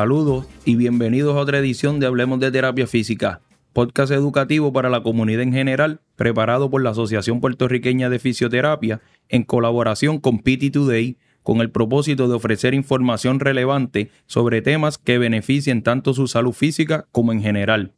Saludos 0.00 0.46
y 0.64 0.76
bienvenidos 0.76 1.36
a 1.36 1.40
otra 1.40 1.58
edición 1.58 2.00
de 2.00 2.06
Hablemos 2.06 2.40
de 2.40 2.50
Terapia 2.50 2.86
Física, 2.86 3.42
podcast 3.74 4.10
educativo 4.10 4.72
para 4.72 4.88
la 4.88 5.02
comunidad 5.02 5.42
en 5.42 5.52
general, 5.52 6.00
preparado 6.16 6.70
por 6.70 6.82
la 6.82 6.88
Asociación 6.88 7.42
Puertorriqueña 7.42 8.08
de 8.08 8.18
Fisioterapia 8.18 9.02
en 9.28 9.42
colaboración 9.42 10.18
con 10.18 10.38
PT 10.38 10.70
Today, 10.70 11.18
con 11.42 11.60
el 11.60 11.70
propósito 11.70 12.28
de 12.28 12.34
ofrecer 12.34 12.72
información 12.72 13.40
relevante 13.40 14.10
sobre 14.24 14.62
temas 14.62 14.96
que 14.96 15.18
beneficien 15.18 15.82
tanto 15.82 16.14
su 16.14 16.28
salud 16.28 16.54
física 16.54 17.06
como 17.12 17.32
en 17.32 17.42
general. 17.42 17.92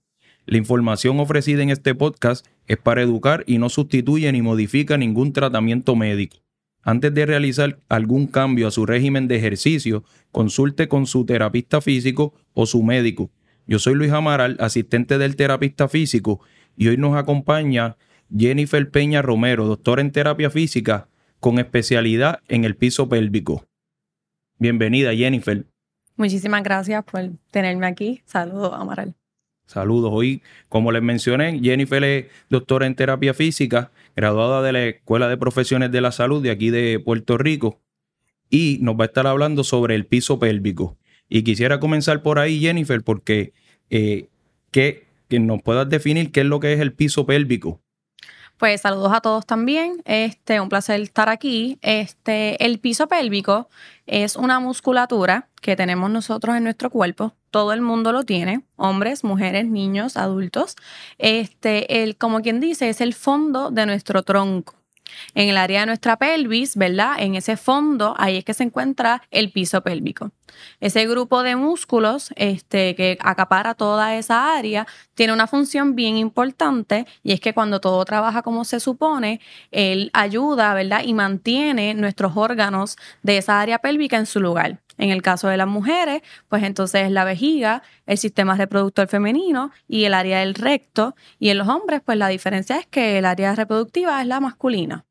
La 0.44 0.58
información 0.58 1.20
ofrecida 1.20 1.62
en 1.62 1.70
este 1.70 1.94
podcast 1.94 2.44
es 2.66 2.78
para 2.78 3.02
educar 3.02 3.44
y 3.46 3.58
no 3.58 3.68
sustituye 3.68 4.32
ni 4.32 4.42
modifica 4.42 4.98
ningún 4.98 5.32
tratamiento 5.32 5.94
médico. 5.94 6.38
Antes 6.82 7.14
de 7.14 7.26
realizar 7.26 7.78
algún 7.88 8.26
cambio 8.26 8.66
a 8.66 8.72
su 8.72 8.86
régimen 8.86 9.28
de 9.28 9.36
ejercicio, 9.36 10.04
consulte 10.32 10.88
con 10.88 11.06
su 11.06 11.24
terapista 11.24 11.80
físico 11.80 12.34
o 12.54 12.66
su 12.66 12.82
médico. 12.82 13.30
Yo 13.66 13.78
soy 13.78 13.94
Luis 13.94 14.10
Amaral, 14.10 14.56
asistente 14.58 15.18
del 15.18 15.36
terapista 15.36 15.88
físico, 15.88 16.40
y 16.76 16.88
hoy 16.88 16.96
nos 16.96 17.16
acompaña 17.16 17.96
Jennifer 18.36 18.90
Peña 18.90 19.22
Romero, 19.22 19.66
doctora 19.66 20.02
en 20.02 20.10
terapia 20.10 20.50
física 20.50 21.08
con 21.38 21.58
especialidad 21.58 22.40
en 22.48 22.64
el 22.64 22.76
piso 22.76 23.08
pélvico. 23.08 23.64
Bienvenida, 24.58 25.14
Jennifer. 25.14 25.66
Muchísimas 26.16 26.62
gracias 26.62 27.04
por 27.04 27.30
tenerme 27.50 27.86
aquí. 27.86 28.22
Saludos, 28.26 28.72
Amaral. 28.74 29.14
Saludos. 29.72 30.10
Hoy, 30.12 30.42
como 30.68 30.92
les 30.92 31.02
mencioné, 31.02 31.58
Jennifer 31.58 32.04
es 32.04 32.26
doctora 32.50 32.86
en 32.86 32.94
terapia 32.94 33.32
física 33.32 33.90
graduada 34.14 34.60
de 34.60 34.72
la 34.72 34.84
Escuela 34.84 35.28
de 35.28 35.38
Profesiones 35.38 35.90
de 35.90 36.02
la 36.02 36.12
Salud 36.12 36.42
de 36.42 36.50
aquí 36.50 36.68
de 36.68 37.00
Puerto 37.00 37.38
Rico, 37.38 37.80
y 38.50 38.76
nos 38.82 38.96
va 38.96 39.04
a 39.04 39.06
estar 39.06 39.26
hablando 39.26 39.64
sobre 39.64 39.94
el 39.94 40.04
piso 40.04 40.38
pélvico. 40.38 40.98
Y 41.26 41.42
quisiera 41.42 41.80
comenzar 41.80 42.20
por 42.22 42.38
ahí, 42.38 42.60
Jennifer, 42.60 43.02
porque 43.02 43.54
eh, 43.88 44.28
que, 44.70 45.06
que 45.28 45.40
nos 45.40 45.62
puedas 45.62 45.88
definir 45.88 46.32
qué 46.32 46.40
es 46.40 46.46
lo 46.46 46.60
que 46.60 46.74
es 46.74 46.80
el 46.80 46.92
piso 46.92 47.24
pélvico. 47.24 47.80
Pues 48.58 48.82
saludos 48.82 49.12
a 49.14 49.22
todos 49.22 49.46
también. 49.46 50.02
Este, 50.04 50.60
un 50.60 50.68
placer 50.68 51.00
estar 51.00 51.30
aquí. 51.30 51.78
Este, 51.80 52.62
el 52.62 52.78
piso 52.78 53.08
pélvico 53.08 53.70
es 54.06 54.36
una 54.36 54.60
musculatura 54.60 55.48
que 55.62 55.76
tenemos 55.76 56.10
nosotros 56.10 56.54
en 56.56 56.64
nuestro 56.64 56.90
cuerpo. 56.90 57.34
Todo 57.52 57.74
el 57.74 57.82
mundo 57.82 58.12
lo 58.12 58.24
tiene, 58.24 58.64
hombres, 58.76 59.24
mujeres, 59.24 59.66
niños, 59.66 60.16
adultos. 60.16 60.74
Este, 61.18 62.02
el, 62.02 62.16
como 62.16 62.40
quien 62.40 62.60
dice, 62.60 62.88
es 62.88 63.02
el 63.02 63.12
fondo 63.12 63.70
de 63.70 63.84
nuestro 63.84 64.22
tronco 64.22 64.74
en 65.34 65.48
el 65.48 65.56
área 65.56 65.80
de 65.80 65.86
nuestra 65.86 66.16
pelvis, 66.16 66.76
¿verdad? 66.76 67.16
En 67.18 67.34
ese 67.34 67.56
fondo, 67.56 68.14
ahí 68.18 68.38
es 68.38 68.44
que 68.44 68.54
se 68.54 68.64
encuentra 68.64 69.22
el 69.30 69.52
piso 69.52 69.82
pélvico. 69.82 70.30
Ese 70.80 71.06
grupo 71.06 71.42
de 71.42 71.56
músculos 71.56 72.32
este, 72.36 72.94
que 72.94 73.18
acapara 73.20 73.74
toda 73.74 74.16
esa 74.16 74.56
área 74.56 74.86
tiene 75.14 75.32
una 75.32 75.46
función 75.46 75.94
bien 75.94 76.16
importante 76.16 77.06
y 77.22 77.32
es 77.32 77.40
que 77.40 77.54
cuando 77.54 77.80
todo 77.80 78.02
trabaja 78.04 78.42
como 78.42 78.64
se 78.64 78.80
supone, 78.80 79.40
él 79.70 80.10
ayuda, 80.14 80.74
¿verdad? 80.74 81.02
Y 81.04 81.14
mantiene 81.14 81.94
nuestros 81.94 82.36
órganos 82.36 82.96
de 83.22 83.38
esa 83.38 83.60
área 83.60 83.78
pélvica 83.78 84.16
en 84.16 84.26
su 84.26 84.40
lugar. 84.40 84.80
En 85.02 85.10
el 85.10 85.20
caso 85.20 85.48
de 85.48 85.56
las 85.56 85.66
mujeres, 85.66 86.22
pues 86.48 86.62
entonces 86.62 87.10
la 87.10 87.24
vejiga, 87.24 87.82
el 88.06 88.18
sistema 88.18 88.54
reproductor 88.54 89.08
femenino 89.08 89.72
y 89.88 90.04
el 90.04 90.14
área 90.14 90.38
del 90.38 90.54
recto. 90.54 91.16
Y 91.40 91.48
en 91.48 91.58
los 91.58 91.66
hombres, 91.66 92.02
pues 92.04 92.16
la 92.18 92.28
diferencia 92.28 92.76
es 92.78 92.86
que 92.86 93.18
el 93.18 93.24
área 93.24 93.52
reproductiva 93.56 94.20
es 94.20 94.28
la 94.28 94.38
masculina. 94.38 95.04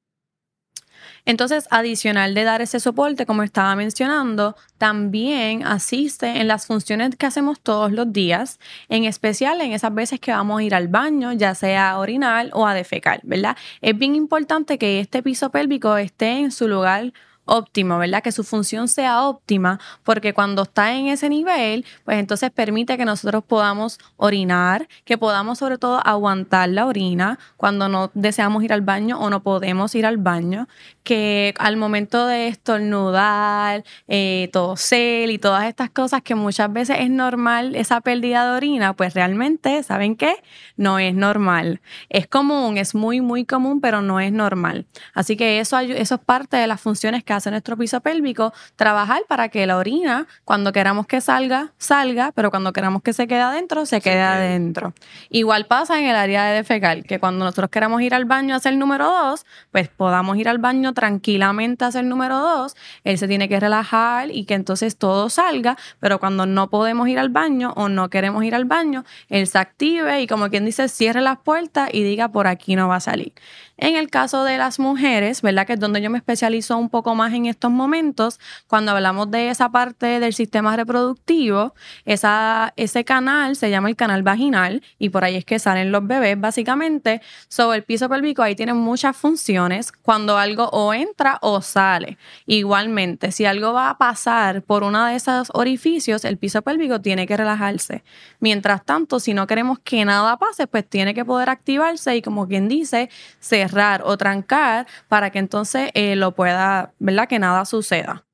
Entonces, 1.25 1.67
adicional 1.71 2.33
de 2.33 2.45
dar 2.45 2.61
ese 2.61 2.79
soporte, 2.79 3.25
como 3.25 3.43
estaba 3.43 3.75
mencionando, 3.75 4.55
también 4.77 5.67
asiste 5.67 6.39
en 6.39 6.47
las 6.47 6.67
funciones 6.67 7.17
que 7.17 7.25
hacemos 7.25 7.59
todos 7.59 7.91
los 7.91 8.13
días, 8.13 8.59
en 8.87 9.03
especial 9.03 9.59
en 9.59 9.73
esas 9.73 9.93
veces 9.93 10.21
que 10.21 10.31
vamos 10.31 10.61
a 10.61 10.63
ir 10.63 10.73
al 10.73 10.87
baño, 10.87 11.33
ya 11.33 11.53
sea 11.53 11.91
a 11.91 11.99
orinar 11.99 12.49
o 12.53 12.65
a 12.65 12.73
defecar, 12.73 13.19
¿verdad? 13.23 13.57
Es 13.81 13.97
bien 13.97 14.15
importante 14.15 14.77
que 14.77 15.01
este 15.01 15.21
piso 15.21 15.51
pélvico 15.51 15.97
esté 15.97 16.39
en 16.39 16.51
su 16.51 16.69
lugar 16.69 17.11
óptimo, 17.45 17.97
¿verdad? 17.97 18.23
Que 18.23 18.31
su 18.31 18.43
función 18.43 18.87
sea 18.87 19.23
óptima, 19.23 19.79
porque 20.03 20.33
cuando 20.33 20.63
está 20.63 20.93
en 20.93 21.07
ese 21.07 21.29
nivel, 21.29 21.85
pues 22.05 22.17
entonces 22.17 22.51
permite 22.51 22.97
que 22.97 23.05
nosotros 23.05 23.43
podamos 23.43 23.99
orinar, 24.17 24.87
que 25.05 25.17
podamos 25.17 25.59
sobre 25.59 25.77
todo 25.77 25.99
aguantar 26.05 26.69
la 26.69 26.85
orina 26.85 27.39
cuando 27.57 27.89
no 27.89 28.11
deseamos 28.13 28.63
ir 28.63 28.73
al 28.73 28.81
baño 28.81 29.19
o 29.19 29.29
no 29.29 29.43
podemos 29.43 29.95
ir 29.95 30.05
al 30.05 30.17
baño, 30.17 30.67
que 31.03 31.53
al 31.57 31.77
momento 31.77 32.27
de 32.27 32.47
estornudar, 32.47 33.83
eh, 34.07 34.49
toser 34.53 35.29
y 35.29 35.37
todas 35.37 35.65
estas 35.65 35.89
cosas 35.89 36.21
que 36.21 36.35
muchas 36.35 36.71
veces 36.71 36.97
es 36.99 37.09
normal 37.09 37.75
esa 37.75 38.01
pérdida 38.01 38.45
de 38.45 38.57
orina, 38.57 38.93
pues 38.93 39.13
realmente, 39.13 39.83
¿saben 39.83 40.15
qué? 40.15 40.35
No 40.77 40.99
es 40.99 41.13
normal. 41.13 41.81
Es 42.09 42.27
común, 42.27 42.77
es 42.77 42.95
muy, 42.95 43.21
muy 43.21 43.45
común, 43.45 43.81
pero 43.81 44.01
no 44.01 44.19
es 44.19 44.31
normal. 44.31 44.85
Así 45.13 45.35
que 45.35 45.59
eso, 45.59 45.77
eso 45.79 46.15
es 46.15 46.21
parte 46.21 46.57
de 46.57 46.67
las 46.67 46.81
funciones 46.81 47.23
que 47.23 47.30
hace 47.33 47.51
nuestro 47.51 47.77
piso 47.77 48.01
pélvico, 48.01 48.53
trabajar 48.75 49.21
para 49.27 49.49
que 49.49 49.65
la 49.65 49.77
orina, 49.77 50.27
cuando 50.45 50.71
queramos 50.71 51.07
que 51.07 51.21
salga, 51.21 51.73
salga, 51.77 52.31
pero 52.33 52.51
cuando 52.51 52.73
queramos 52.73 53.01
que 53.01 53.13
se 53.13 53.27
quede 53.27 53.41
adentro, 53.41 53.85
se 53.85 54.01
quede 54.01 54.21
adentro. 54.21 54.93
Igual 55.29 55.65
pasa 55.65 55.99
en 55.99 56.05
el 56.05 56.15
área 56.15 56.45
de 56.45 56.55
defecal, 56.55 57.03
que 57.03 57.19
cuando 57.19 57.45
nosotros 57.45 57.69
queramos 57.69 58.01
ir 58.01 58.13
al 58.13 58.25
baño 58.25 58.53
a 58.53 58.57
hacer 58.57 58.73
el 58.73 58.79
número 58.79 59.05
dos, 59.05 59.45
pues 59.71 59.87
podamos 59.89 60.37
ir 60.37 60.49
al 60.49 60.57
baño 60.57 60.93
tranquilamente 60.93 61.85
a 61.85 61.87
hacer 61.87 62.03
el 62.03 62.09
número 62.09 62.37
dos, 62.37 62.75
él 63.03 63.17
se 63.17 63.27
tiene 63.27 63.49
que 63.49 63.59
relajar 63.59 64.31
y 64.31 64.45
que 64.45 64.53
entonces 64.53 64.97
todo 64.97 65.29
salga, 65.29 65.77
pero 65.99 66.19
cuando 66.19 66.45
no 66.45 66.69
podemos 66.69 67.07
ir 67.07 67.19
al 67.19 67.29
baño 67.29 67.73
o 67.75 67.89
no 67.89 68.09
queremos 68.09 68.43
ir 68.43 68.55
al 68.55 68.65
baño, 68.65 69.03
él 69.29 69.47
se 69.47 69.57
active 69.57 70.21
y 70.21 70.27
como 70.27 70.49
quien 70.49 70.65
dice, 70.65 70.87
cierre 70.87 71.21
las 71.21 71.37
puertas 71.39 71.89
y 71.93 72.03
diga 72.03 72.29
por 72.29 72.47
aquí 72.47 72.75
no 72.75 72.87
va 72.87 72.97
a 72.97 72.99
salir. 72.99 73.33
En 73.81 73.95
el 73.95 74.11
caso 74.11 74.43
de 74.43 74.59
las 74.59 74.77
mujeres, 74.77 75.41
¿verdad? 75.41 75.65
Que 75.65 75.73
es 75.73 75.79
donde 75.79 76.03
yo 76.03 76.11
me 76.11 76.19
especializo 76.19 76.77
un 76.77 76.87
poco 76.87 77.15
más 77.15 77.33
en 77.33 77.47
estos 77.47 77.71
momentos, 77.71 78.39
cuando 78.67 78.91
hablamos 78.91 79.31
de 79.31 79.49
esa 79.49 79.71
parte 79.71 80.19
del 80.19 80.35
sistema 80.35 80.75
reproductivo, 80.75 81.73
esa, 82.05 82.73
ese 82.77 83.03
canal 83.03 83.55
se 83.55 83.71
llama 83.71 83.89
el 83.89 83.95
canal 83.95 84.21
vaginal 84.21 84.83
y 84.99 85.09
por 85.09 85.23
ahí 85.23 85.35
es 85.35 85.45
que 85.45 85.57
salen 85.57 85.91
los 85.91 86.05
bebés, 86.05 86.39
básicamente. 86.39 87.21
Sobre 87.47 87.79
el 87.79 87.83
piso 87.83 88.07
pélvico 88.07 88.43
ahí 88.43 88.55
tiene 88.55 88.75
muchas 88.75 89.17
funciones 89.17 89.91
cuando 89.91 90.37
algo 90.37 90.69
o 90.69 90.93
entra 90.93 91.39
o 91.41 91.63
sale. 91.63 92.19
Igualmente, 92.45 93.31
si 93.31 93.45
algo 93.45 93.73
va 93.73 93.89
a 93.89 93.97
pasar 93.97 94.61
por 94.61 94.83
uno 94.83 95.07
de 95.07 95.15
esos 95.15 95.47
orificios, 95.55 96.23
el 96.23 96.37
piso 96.37 96.61
pélvico 96.61 97.01
tiene 97.01 97.25
que 97.25 97.35
relajarse. 97.35 98.03
Mientras 98.41 98.85
tanto, 98.85 99.19
si 99.19 99.33
no 99.33 99.47
queremos 99.47 99.79
que 99.79 100.05
nada 100.05 100.37
pase, 100.37 100.67
pues 100.67 100.87
tiene 100.87 101.15
que 101.15 101.25
poder 101.25 101.49
activarse 101.49 102.15
y 102.15 102.21
como 102.21 102.47
quien 102.47 102.67
dice, 102.67 103.09
se 103.39 103.70
cerrar 103.71 104.01
o 104.05 104.17
trancar 104.17 104.87
para 105.07 105.31
que 105.31 105.39
entonces 105.39 105.89
eh, 105.93 106.15
lo 106.15 106.35
pueda, 106.35 106.93
¿verdad? 106.99 107.27
Que 107.27 107.39
nada 107.39 107.65
suceda. 107.65 108.25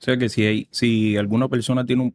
O 0.00 0.04
sea 0.04 0.16
que 0.16 0.28
si, 0.28 0.44
hay, 0.44 0.68
si 0.70 1.16
alguna 1.16 1.48
persona 1.48 1.84
tiene 1.84 2.12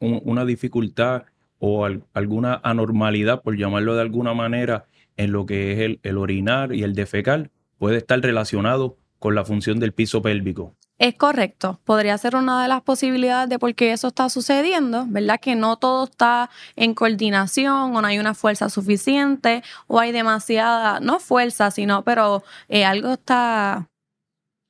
una 0.00 0.44
dificultad 0.44 1.22
o 1.60 1.86
alguna 2.12 2.60
anormalidad, 2.62 3.42
por 3.42 3.56
llamarlo 3.56 3.94
de 3.94 4.02
alguna 4.02 4.34
manera, 4.34 4.86
en 5.16 5.32
lo 5.32 5.46
que 5.46 5.72
es 5.72 5.98
el 6.02 6.18
orinar 6.18 6.74
y 6.74 6.82
el 6.82 6.94
defecar, 6.94 7.50
puede 7.78 7.98
estar 7.98 8.20
relacionado 8.20 8.98
con 9.18 9.34
la 9.34 9.44
función 9.44 9.78
del 9.78 9.92
piso 9.92 10.22
pélvico. 10.22 10.77
Es 10.98 11.14
correcto, 11.14 11.78
podría 11.84 12.18
ser 12.18 12.34
una 12.34 12.60
de 12.60 12.66
las 12.66 12.82
posibilidades 12.82 13.48
de 13.48 13.60
por 13.60 13.72
qué 13.76 13.92
eso 13.92 14.08
está 14.08 14.28
sucediendo, 14.28 15.04
¿verdad? 15.06 15.38
Que 15.38 15.54
no 15.54 15.76
todo 15.76 16.04
está 16.04 16.50
en 16.74 16.92
coordinación 16.94 17.94
o 17.94 18.02
no 18.02 18.08
hay 18.08 18.18
una 18.18 18.34
fuerza 18.34 18.68
suficiente 18.68 19.62
o 19.86 20.00
hay 20.00 20.10
demasiada, 20.10 20.98
no 20.98 21.20
fuerza, 21.20 21.70
sino, 21.70 22.02
pero 22.02 22.42
eh, 22.68 22.84
algo 22.84 23.12
está, 23.12 23.86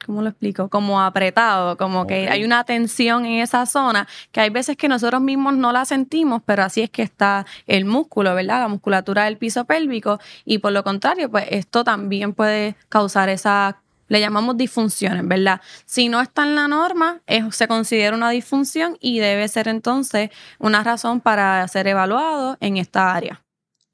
¿cómo 0.04 0.20
lo 0.20 0.28
explico? 0.28 0.68
Como 0.68 1.00
apretado, 1.00 1.78
como 1.78 2.06
que 2.06 2.28
hay 2.28 2.44
una 2.44 2.64
tensión 2.64 3.24
en 3.24 3.40
esa 3.40 3.64
zona 3.64 4.06
que 4.30 4.42
hay 4.42 4.50
veces 4.50 4.76
que 4.76 4.88
nosotros 4.88 5.22
mismos 5.22 5.56
no 5.56 5.72
la 5.72 5.86
sentimos, 5.86 6.42
pero 6.44 6.62
así 6.62 6.82
es 6.82 6.90
que 6.90 7.02
está 7.02 7.46
el 7.66 7.86
músculo, 7.86 8.34
¿verdad? 8.34 8.60
La 8.60 8.68
musculatura 8.68 9.24
del 9.24 9.38
piso 9.38 9.64
pélvico 9.64 10.20
y 10.44 10.58
por 10.58 10.72
lo 10.72 10.84
contrario, 10.84 11.30
pues 11.30 11.46
esto 11.50 11.84
también 11.84 12.34
puede 12.34 12.76
causar 12.90 13.30
esa 13.30 13.80
le 14.08 14.20
llamamos 14.20 14.56
disfunciones, 14.56 15.26
¿verdad? 15.26 15.60
Si 15.84 16.08
no 16.08 16.20
está 16.20 16.44
en 16.44 16.54
la 16.54 16.68
norma, 16.68 17.22
se 17.50 17.68
considera 17.68 18.16
una 18.16 18.30
disfunción 18.30 18.96
y 19.00 19.20
debe 19.20 19.46
ser 19.48 19.68
entonces 19.68 20.30
una 20.58 20.82
razón 20.82 21.20
para 21.20 21.66
ser 21.68 21.86
evaluado 21.86 22.56
en 22.60 22.76
esta 22.76 23.14
área. 23.14 23.44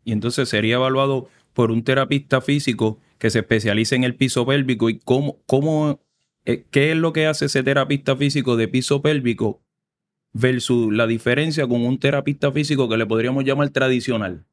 Y 0.04 0.12
entonces 0.12 0.48
sería 0.48 0.76
evaluado 0.76 1.28
por 1.52 1.70
un 1.70 1.84
terapista 1.84 2.40
físico 2.40 2.98
que 3.18 3.30
se 3.30 3.40
especialice 3.40 3.94
en 3.94 4.04
el 4.04 4.14
piso 4.14 4.46
pélvico 4.46 4.90
y 4.90 4.98
cómo, 4.98 5.38
cómo 5.46 6.00
eh, 6.44 6.66
qué 6.70 6.92
es 6.92 6.96
lo 6.96 7.12
que 7.12 7.26
hace 7.26 7.46
ese 7.46 7.62
terapista 7.62 8.16
físico 8.16 8.56
de 8.56 8.68
piso 8.68 9.00
pélvico 9.00 9.62
versus 10.32 10.92
la 10.92 11.06
diferencia 11.06 11.66
con 11.66 11.86
un 11.86 11.98
terapista 11.98 12.52
físico 12.52 12.88
que 12.88 12.96
le 12.96 13.06
podríamos 13.06 13.44
llamar 13.44 13.70
tradicional. 13.70 14.44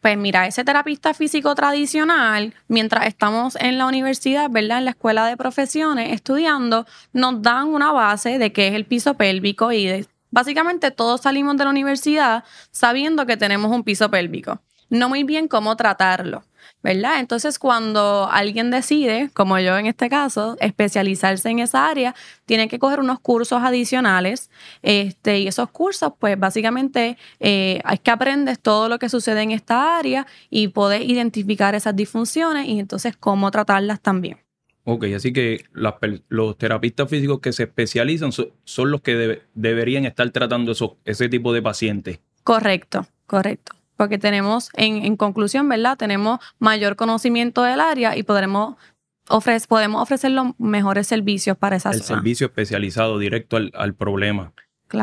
Pues 0.00 0.16
mira, 0.16 0.46
ese 0.46 0.62
terapista 0.62 1.12
físico 1.12 1.54
tradicional, 1.56 2.54
mientras 2.68 3.06
estamos 3.06 3.56
en 3.56 3.78
la 3.78 3.86
universidad, 3.86 4.48
¿verdad? 4.48 4.78
En 4.78 4.84
la 4.84 4.90
escuela 4.92 5.26
de 5.26 5.36
profesiones 5.36 6.12
estudiando, 6.12 6.86
nos 7.12 7.42
dan 7.42 7.68
una 7.68 7.90
base 7.90 8.38
de 8.38 8.52
qué 8.52 8.68
es 8.68 8.74
el 8.74 8.86
piso 8.86 9.14
pélvico 9.14 9.72
y 9.72 10.06
Básicamente 10.30 10.90
todos 10.90 11.22
salimos 11.22 11.56
de 11.56 11.64
la 11.64 11.70
universidad 11.70 12.44
sabiendo 12.70 13.24
que 13.24 13.38
tenemos 13.38 13.72
un 13.72 13.82
piso 13.82 14.10
pélvico, 14.10 14.60
no 14.90 15.08
muy 15.08 15.24
bien 15.24 15.48
cómo 15.48 15.76
tratarlo. 15.76 16.42
¿verdad? 16.82 17.20
Entonces, 17.20 17.58
cuando 17.58 18.28
alguien 18.30 18.70
decide, 18.70 19.30
como 19.34 19.58
yo 19.58 19.76
en 19.78 19.86
este 19.86 20.08
caso, 20.08 20.56
especializarse 20.60 21.48
en 21.50 21.58
esa 21.58 21.88
área, 21.88 22.14
tiene 22.46 22.68
que 22.68 22.78
coger 22.78 23.00
unos 23.00 23.20
cursos 23.20 23.62
adicionales, 23.62 24.50
este, 24.82 25.40
y 25.40 25.48
esos 25.48 25.70
cursos, 25.70 26.12
pues 26.18 26.38
básicamente 26.38 27.16
eh, 27.40 27.80
hay 27.84 27.98
que 27.98 28.10
aprendes 28.10 28.60
todo 28.60 28.88
lo 28.88 28.98
que 28.98 29.08
sucede 29.08 29.42
en 29.42 29.50
esta 29.50 29.98
área 29.98 30.26
y 30.50 30.68
poder 30.68 31.02
identificar 31.02 31.74
esas 31.74 31.96
disfunciones 31.96 32.66
y 32.66 32.78
entonces 32.78 33.16
cómo 33.16 33.50
tratarlas 33.50 34.00
también. 34.00 34.38
Ok, 34.84 35.04
así 35.14 35.34
que 35.34 35.64
los 35.72 36.56
terapistas 36.56 37.10
físicos 37.10 37.40
que 37.40 37.52
se 37.52 37.64
especializan 37.64 38.30
son, 38.32 38.90
los 38.90 39.02
que 39.02 39.42
deberían 39.52 40.06
estar 40.06 40.30
tratando 40.30 40.72
ese 41.04 41.28
tipo 41.28 41.52
de 41.52 41.60
pacientes. 41.60 42.20
Correcto, 42.42 43.06
correcto 43.26 43.77
porque 43.98 44.16
tenemos, 44.16 44.70
en, 44.74 45.16
conclusión, 45.16 45.68
¿verdad? 45.68 45.98
Tenemos 45.98 46.38
mayor 46.60 46.94
conocimiento 46.94 47.64
del 47.64 47.80
área 47.80 48.16
y 48.16 48.22
podremos, 48.22 48.76
podemos 49.66 50.00
ofrecer 50.00 50.30
los 50.30 50.52
mejores 50.56 51.08
servicios 51.08 51.56
para 51.58 51.74
esa 51.74 51.90
El 51.90 52.02
servicio 52.02 52.46
especializado 52.46 53.18
directo 53.18 53.56
al, 53.56 53.94
problema 53.94 54.52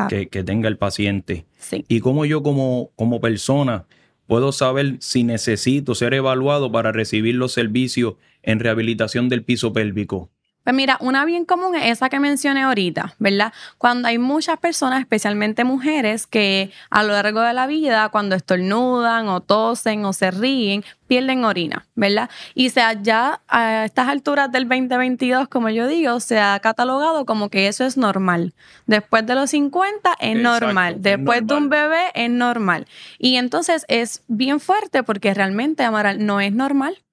que, 0.08 0.26
tenga 0.26 0.68
el 0.68 0.78
paciente. 0.78 1.44
Sí. 1.58 1.84
Y 1.88 2.00
cómo 2.00 2.24
yo 2.24 2.42
como, 2.42 2.90
como 2.96 3.20
persona 3.20 3.84
puedo 4.26 4.50
saber 4.50 4.96
si 5.00 5.24
necesito 5.24 5.94
ser 5.94 6.14
evaluado 6.14 6.72
para 6.72 6.90
recibir 6.90 7.34
los 7.34 7.52
servicios 7.52 8.14
en 8.42 8.60
rehabilitación 8.60 9.28
del 9.28 9.44
piso 9.44 9.74
pélvico. 9.74 10.30
Pues 10.66 10.74
mira, 10.74 10.98
una 11.00 11.24
bien 11.24 11.44
común 11.44 11.76
es 11.76 11.92
esa 11.92 12.08
que 12.08 12.18
mencioné 12.18 12.64
ahorita, 12.64 13.14
¿verdad? 13.20 13.52
Cuando 13.78 14.08
hay 14.08 14.18
muchas 14.18 14.58
personas, 14.58 14.98
especialmente 14.98 15.62
mujeres, 15.62 16.26
que 16.26 16.72
a 16.90 17.04
lo 17.04 17.12
largo 17.12 17.40
de 17.40 17.52
la 17.52 17.68
vida, 17.68 18.08
cuando 18.08 18.34
estornudan 18.34 19.28
o 19.28 19.40
tosen 19.40 20.04
o 20.04 20.12
se 20.12 20.32
ríen, 20.32 20.84
pierden 21.06 21.44
orina, 21.44 21.86
¿verdad? 21.94 22.30
Y 22.56 22.70
sea 22.70 23.00
ya 23.00 23.42
a 23.46 23.84
estas 23.84 24.08
alturas 24.08 24.50
del 24.50 24.68
2022, 24.68 25.46
como 25.46 25.68
yo 25.68 25.86
digo, 25.86 26.18
se 26.18 26.40
ha 26.40 26.58
catalogado 26.58 27.26
como 27.26 27.48
que 27.48 27.68
eso 27.68 27.84
es 27.84 27.96
normal. 27.96 28.52
Después 28.86 29.24
de 29.24 29.36
los 29.36 29.50
50 29.50 30.16
es 30.18 30.36
normal. 30.36 30.96
Después 30.98 31.46
de 31.46 31.54
un 31.54 31.68
bebé 31.68 32.10
es 32.14 32.28
normal. 32.28 32.88
Y 33.20 33.36
entonces 33.36 33.84
es 33.86 34.24
bien 34.26 34.58
fuerte 34.58 35.04
porque 35.04 35.32
realmente, 35.32 35.84
Amaral, 35.84 36.26
no 36.26 36.40
es 36.40 36.52
normal 36.52 37.05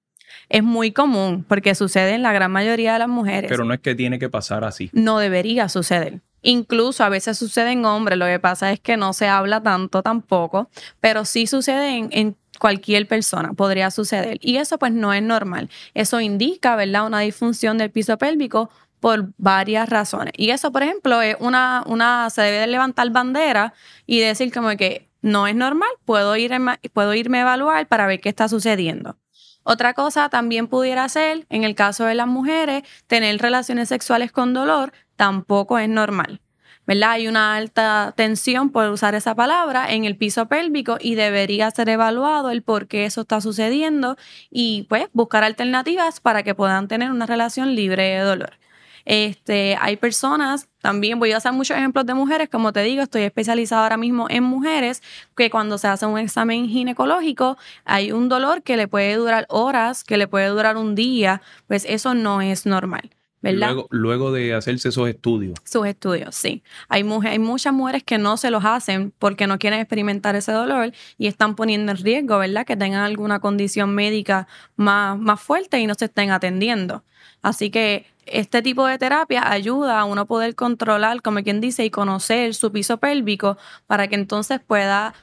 es 0.50 0.63
muy 0.63 0.91
común 0.91 1.45
porque 1.47 1.75
sucede 1.75 2.13
en 2.13 2.21
la 2.21 2.33
gran 2.33 2.51
mayoría 2.51 2.94
de 2.94 3.00
las 3.00 3.09
mujeres. 3.09 3.50
Pero 3.50 3.65
no 3.65 3.74
es 3.74 3.80
que 3.80 3.95
tiene 3.95 4.19
que 4.19 4.30
pasar 4.30 4.63
así. 4.63 4.89
No 4.94 5.19
debería 5.19 5.69
suceder. 5.69 6.21
Incluso 6.44 7.03
a 7.03 7.09
veces 7.09 7.38
sucede 7.38 7.71
en 7.71 7.85
hombres, 7.85 8.19
lo 8.19 8.25
que 8.25 8.39
pasa 8.39 8.71
es 8.71 8.80
que 8.80 8.97
no 8.97 9.13
se 9.13 9.27
habla 9.27 9.63
tanto 9.63 10.03
tampoco, 10.03 10.69
pero 11.00 11.24
sí 11.24 11.47
sucede 11.47 12.09
en, 12.12 12.35
cualquier 12.59 13.07
persona, 13.07 13.53
podría 13.53 13.91
suceder. 13.91 14.38
Y 14.39 14.57
eso 14.57 14.77
pues 14.77 14.94
no 14.94 15.12
es 15.12 15.24
normal. 15.24 15.69
Eso 15.95 16.21
indica, 16.21 16.75
¿verdad? 16.75 17.07
Una 17.07 17.19
disfunción 17.19 17.77
del 17.77 17.91
piso 17.91 18.18
pélvico 18.18 18.69
por 19.01 19.31
varias 19.38 19.89
razones. 19.89 20.33
Y 20.38 20.51
eso, 20.51 20.71
por 20.71 20.83
ejemplo, 20.83 21.21
es 21.21 21.36
una, 21.39 21.83
una, 21.88 22.29
se 22.29 22.41
debe 22.41 22.68
levantar 22.68 23.09
bandera 23.09 23.74
y 24.06 24.19
decir 24.19 24.53
como 24.53 24.69
que 24.77 25.09
no 25.21 25.47
es 25.47 25.56
normal, 25.56 25.89
puedo, 26.06 26.38
ir, 26.38 26.53
puedo 26.94 27.13
irme 27.13 27.39
a 27.39 27.41
evaluar 27.41 27.88
para 27.88 28.06
ver 28.06 28.21
qué 28.21 28.29
está 28.29 28.47
sucediendo. 28.47 29.18
Otra 29.63 29.94
cosa 29.94 30.30
también 30.30 30.68
pudiera 30.68 31.07
ser, 31.10 31.45
en 31.50 31.63
el 31.63 31.75
caso 31.75 32.06
de 32.06 32.15
las 32.15 32.27
mujeres, 32.27 32.83
tener 33.07 33.38
relaciones 33.39 33.89
sexuales 33.89 34.31
con 34.31 34.54
dolor 34.54 34.94
tampoco 35.15 35.80
es 35.80 35.89
normal. 35.89 36.42
¿verdad? 36.86 37.12
Hay 37.12 37.27
una 37.27 37.56
alta 37.56 38.13
tensión, 38.15 38.69
por 38.69 38.89
usar 38.89 39.15
esa 39.15 39.36
palabra, 39.36 39.92
en 39.92 40.06
el 40.06 40.18
piso 40.18 40.48
pélvico 40.48 40.98
y 41.00 41.15
debería 41.15 41.71
ser 41.71 41.89
evaluado 41.89 42.51
el 42.51 42.62
por 42.62 42.88
qué 42.88 43.06
eso 43.06 43.21
está 43.21 43.42
sucediendo 43.42 44.18
y 44.50 44.86
pues 44.89 45.07
buscar 45.13 45.44
alternativas 45.44 46.19
para 46.19 46.44
que 46.44 46.56
puedan 46.56 46.88
tener 46.88 47.12
una 47.12 47.25
relación 47.25 47.75
libre 47.75 48.04
de 48.04 48.19
dolor. 48.19 48.57
Este, 49.05 49.77
hay 49.79 49.97
personas, 49.97 50.69
también 50.81 51.19
voy 51.19 51.31
a 51.31 51.38
usar 51.38 51.53
muchos 51.53 51.77
ejemplos 51.77 52.05
de 52.05 52.13
mujeres, 52.13 52.50
como 52.50 52.73
te 52.73 52.81
digo, 52.83 53.03
estoy 53.03 53.23
especializada 53.23 53.83
ahora 53.83 53.97
mismo 53.97 54.27
en 54.29 54.44
mujeres, 54.44 55.01
que 55.35 55.50
cuando 55.50 55.77
se 55.77 55.88
hace 55.88 56.05
un 56.05 56.17
examen 56.19 56.67
ginecológico 56.67 57.57
hay 57.85 58.11
un 58.11 58.29
dolor 58.29 58.63
que 58.63 58.77
le 58.77 58.88
puede 58.88 59.15
durar 59.15 59.45
horas, 59.50 60.03
que 60.03 60.17
le 60.17 60.27
puede 60.27 60.47
durar 60.47 60.77
un 60.77 60.95
día, 60.95 61.41
pues 61.67 61.85
eso 61.88 62.13
no 62.13 62.41
es 62.41 62.65
normal. 62.65 63.09
¿Verdad? 63.44 63.75
Luego, 63.90 64.31
de 64.31 64.56
hacerse 64.56 64.90
esos 64.90 65.07
estudios. 65.10 65.60
Sus 65.66 65.86
estudios, 65.86 66.34
sí. 66.34 66.63
Hay, 66.88 67.04
hay 67.25 67.40
muchas 67.40 67.74
mujeres 67.74 68.01
que 68.01 68.18
no 68.18 68.38
se 68.38 68.50
los 68.50 68.63
hacen 68.63 69.13
porque 69.19 69.48
no 69.48 69.60
quieren 69.60 69.81
experimentar 69.81 70.36
ese 70.38 70.54
dolor 70.54 70.94
y 71.18 71.28
están 71.28 71.56
poniendo 71.56 71.92
en 71.92 71.98
riesgo, 71.98 72.40
¿verdad? 72.40 72.66
Que 72.66 72.78
tengan 72.78 73.01
alguna 73.01 73.42
condición 73.42 73.94
médica 73.94 74.48
más, 74.78 75.19
más 75.19 75.42
fuerte 75.42 75.78
y 75.80 75.88
no 75.88 75.94
se 75.94 76.06
estén 76.06 76.31
atendiendo. 76.31 77.04
Así 77.42 77.69
que 77.69 78.06
este 78.25 78.62
tipo 78.62 78.88
de 78.88 78.98
terapia 78.98 79.51
ayuda 79.51 80.00
a 80.00 80.06
uno 80.06 80.25
poder 80.25 80.56
controlar, 80.56 81.22
como 81.22 81.44
quien 81.44 81.60
dice, 81.60 81.84
y 81.84 81.89
conocer 81.89 82.56
su 82.56 82.72
piso 82.72 82.98
pélvico 82.98 83.57
para 83.88 84.07
que 84.07 84.16
entonces 84.16 84.62
pueda 84.66 85.13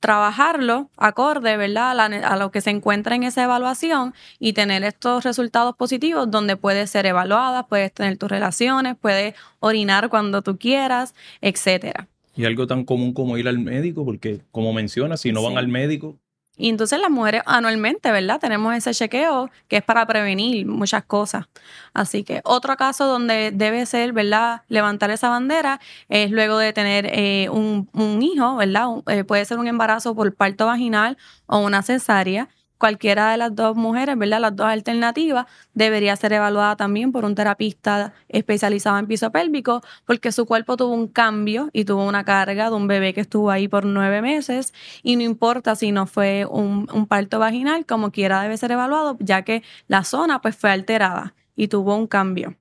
trabajarlo 0.00 0.90
acorde, 0.96 1.56
¿verdad? 1.56 1.98
A, 2.00 2.36
lo 2.36 2.50
que 2.50 2.62
se 2.62 2.70
encuentra 2.70 3.14
en 3.14 3.22
esa 3.22 3.44
evaluación 3.44 4.14
y 4.38 4.54
tener 4.54 4.82
estos 4.82 5.24
resultados 5.24 5.76
positivos 5.76 6.30
donde 6.30 6.56
puedes 6.56 6.90
ser 6.90 7.06
evaluada, 7.06 7.66
puedes 7.66 7.92
tener 7.92 8.16
tus 8.16 8.30
relaciones, 8.30 8.96
puedes 9.00 9.34
orinar 9.60 10.08
cuando 10.08 10.42
tú 10.42 10.56
quieras, 10.58 11.14
etcétera. 11.42 12.08
Y 12.34 12.46
algo 12.46 12.66
tan 12.66 12.84
común 12.84 13.12
como 13.12 13.36
ir 13.36 13.46
al 13.46 13.58
médico, 13.58 14.04
porque 14.04 14.40
como 14.50 14.72
mencionas, 14.72 15.20
si 15.20 15.32
no 15.32 15.42
van 15.42 15.58
al 15.58 15.68
médico, 15.68 16.18
y 16.56 16.68
entonces 16.68 17.00
las 17.00 17.10
mujeres 17.10 17.42
anualmente, 17.46 18.12
¿verdad? 18.12 18.38
Tenemos 18.38 18.74
ese 18.74 18.92
chequeo 18.92 19.50
que 19.66 19.78
es 19.78 19.82
para 19.82 20.04
prevenir 20.06 20.66
muchas 20.66 21.04
cosas. 21.04 21.46
Así 21.94 22.22
que 22.22 22.42
otro 22.44 22.76
caso 22.76 23.06
donde 23.06 23.50
debe 23.50 23.86
ser, 23.86 24.12
¿verdad? 24.12 24.62
Levantar 24.68 25.10
esa 25.10 25.30
bandera 25.30 25.80
es 26.10 26.30
luego 26.30 26.58
de 26.58 26.74
tener 26.74 27.06
eh, 27.12 27.48
un, 27.48 27.88
hijo, 28.22 28.56
¿verdad? 28.56 28.88
Eh, 29.06 29.24
puede 29.24 29.44
ser 29.46 29.58
un 29.58 29.68
embarazo 29.68 30.14
por 30.14 30.34
parto 30.34 30.66
vaginal 30.66 31.16
o 31.46 31.58
una 31.60 31.82
cesárea 31.82 32.48
cualquiera 32.80 33.30
de 33.30 33.36
las 33.36 33.54
dos 33.54 33.76
mujeres, 33.76 34.16
¿verdad? 34.16 34.40
Las 34.40 34.56
dos 34.56 34.66
alternativas, 34.66 35.44
debería 35.74 36.16
ser 36.16 36.32
evaluada 36.32 36.76
también 36.76 37.12
por 37.12 37.26
un 37.26 37.34
terapista 37.34 38.14
especializado 38.28 38.98
en 38.98 39.06
piso 39.06 39.30
pélvico, 39.30 39.82
porque 40.06 40.32
su 40.32 40.46
cuerpo 40.46 40.78
tuvo 40.78 40.94
un 40.94 41.06
cambio 41.06 41.68
y 41.74 41.84
tuvo 41.84 42.08
una 42.08 42.24
carga 42.24 42.70
de 42.70 42.76
un 42.76 42.88
bebé 42.88 43.12
que 43.12 43.20
estuvo 43.20 43.50
ahí 43.50 43.68
por 43.68 43.84
nueve 43.84 44.22
meses, 44.22 44.72
y 45.02 45.16
no 45.16 45.22
importa 45.22 45.76
si 45.76 45.92
no 45.92 46.06
fue 46.06 46.46
un, 46.46 46.86
parto 47.06 47.38
vaginal, 47.38 47.84
como 47.84 48.12
quiera 48.12 48.42
debe 48.42 48.56
ser 48.56 48.72
evaluado, 48.72 49.18
ya 49.20 49.42
que 49.42 49.62
la 49.86 50.02
zona 50.02 50.40
pues 50.40 50.56
fue 50.56 50.70
alterada 50.70 51.34
y 51.54 51.68
tuvo 51.68 51.94
un 51.96 52.06
cambio. 52.06 52.56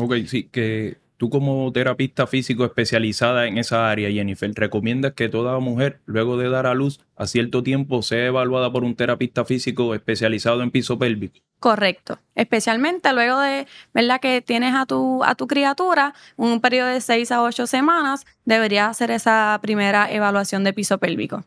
Ok, 0.00 0.14
sí, 0.26 0.48
que 0.48 0.98
Tú 1.16 1.30
como 1.30 1.70
terapista 1.72 2.26
físico 2.26 2.64
especializada 2.64 3.46
en 3.46 3.56
esa 3.58 3.88
área, 3.88 4.10
Jennifer, 4.10 4.50
¿recomiendas 4.52 5.12
que 5.12 5.28
toda 5.28 5.60
mujer, 5.60 6.00
luego 6.06 6.36
de 6.36 6.48
dar 6.48 6.66
a 6.66 6.74
luz 6.74 7.00
a 7.14 7.28
cierto 7.28 7.62
tiempo, 7.62 8.02
sea 8.02 8.26
evaluada 8.26 8.72
por 8.72 8.82
un 8.82 8.96
terapista 8.96 9.44
físico 9.44 9.94
especializado 9.94 10.62
en 10.62 10.72
piso 10.72 10.98
pélvico? 10.98 11.38
Correcto. 11.60 12.18
Especialmente 12.34 13.12
luego 13.12 13.38
de, 13.38 13.68
¿verdad? 13.94 14.20
Que 14.20 14.42
tienes 14.42 14.74
a 14.74 14.86
tu, 14.86 15.22
a 15.22 15.36
tu 15.36 15.46
criatura, 15.46 16.14
un 16.36 16.60
periodo 16.60 16.88
de 16.88 17.00
seis 17.00 17.30
a 17.30 17.42
ocho 17.42 17.68
semanas, 17.68 18.26
debería 18.44 18.88
hacer 18.88 19.12
esa 19.12 19.56
primera 19.62 20.10
evaluación 20.12 20.64
de 20.64 20.72
piso 20.72 20.98
pélvico. 20.98 21.44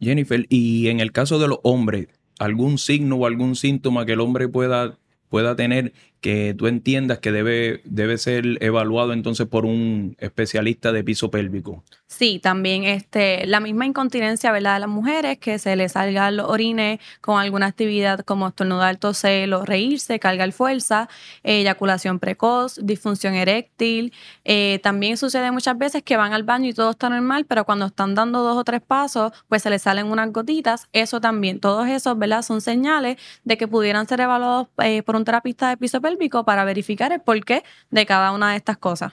Jennifer, 0.00 0.46
y 0.48 0.88
en 0.88 1.00
el 1.00 1.12
caso 1.12 1.38
de 1.38 1.48
los 1.48 1.58
hombres, 1.64 2.08
¿algún 2.38 2.78
signo 2.78 3.16
o 3.16 3.26
algún 3.26 3.56
síntoma 3.56 4.06
que 4.06 4.12
el 4.12 4.20
hombre 4.20 4.48
pueda 4.48 4.96
pueda 5.28 5.56
tener 5.56 5.92
que 6.20 6.54
tú 6.56 6.66
entiendas 6.66 7.18
que 7.18 7.32
debe, 7.32 7.80
debe 7.84 8.18
ser 8.18 8.44
evaluado 8.60 9.12
entonces 9.12 9.46
por 9.46 9.64
un 9.64 10.16
especialista 10.18 10.92
de 10.92 11.04
piso 11.04 11.30
pélvico. 11.30 11.84
Sí, 12.06 12.38
también 12.38 12.84
este, 12.84 13.46
la 13.46 13.60
misma 13.60 13.84
incontinencia 13.84 14.50
¿verdad? 14.50 14.74
de 14.74 14.80
las 14.80 14.88
mujeres, 14.88 15.38
que 15.38 15.58
se 15.58 15.76
les 15.76 15.92
salga 15.92 16.30
los 16.30 16.48
orines 16.48 17.00
con 17.20 17.38
alguna 17.38 17.66
actividad 17.66 18.20
como 18.20 18.48
estornudar, 18.48 18.96
toser 18.96 19.48
reírse, 19.64 20.18
cargar 20.18 20.52
fuerza, 20.52 21.08
eyaculación 21.42 22.18
precoz, 22.18 22.78
disfunción 22.82 23.34
eréctil. 23.34 24.12
Eh, 24.44 24.80
también 24.82 25.16
sucede 25.16 25.50
muchas 25.50 25.76
veces 25.76 26.02
que 26.02 26.16
van 26.16 26.32
al 26.32 26.44
baño 26.44 26.68
y 26.68 26.72
todo 26.72 26.90
está 26.90 27.10
normal, 27.10 27.44
pero 27.46 27.64
cuando 27.64 27.86
están 27.86 28.14
dando 28.14 28.42
dos 28.42 28.56
o 28.56 28.64
tres 28.64 28.80
pasos, 28.80 29.32
pues 29.48 29.62
se 29.62 29.70
les 29.70 29.82
salen 29.82 30.06
unas 30.06 30.32
gotitas. 30.32 30.88
Eso 30.92 31.20
también, 31.20 31.60
todos 31.60 31.88
esos 31.88 32.18
¿verdad? 32.18 32.42
son 32.42 32.60
señales 32.60 33.18
de 33.44 33.56
que 33.56 33.68
pudieran 33.68 34.08
ser 34.08 34.20
evaluados 34.20 34.68
eh, 34.82 35.02
por 35.02 35.16
un 35.16 35.24
terapista 35.24 35.68
de 35.68 35.76
piso 35.76 36.00
para 36.44 36.64
verificar 36.64 37.12
el 37.12 37.20
porqué 37.20 37.62
de 37.90 38.06
cada 38.06 38.32
una 38.32 38.52
de 38.52 38.56
estas 38.56 38.78
cosas. 38.78 39.12